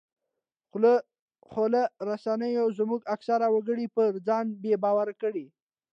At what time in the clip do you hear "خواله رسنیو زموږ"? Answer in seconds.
1.49-3.01